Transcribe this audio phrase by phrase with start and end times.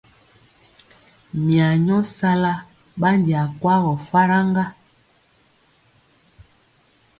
[1.45, 2.51] Mya nyɔ sala
[3.01, 4.65] ɓandi akwagɔ falk ŋga.